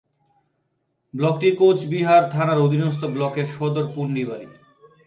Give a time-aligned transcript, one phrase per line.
[1.13, 4.47] ব্লকটি কোচবিহার থানার অধীনস্থ ব্লকের সদর পুন্ডিবাড়ি।